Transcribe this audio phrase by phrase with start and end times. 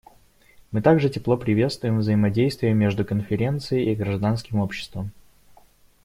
[0.71, 5.11] Мы также тепло приветствуем взаимодействие между Конференцией и гражданским обществом.